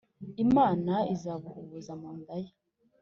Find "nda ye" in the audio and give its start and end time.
2.17-2.51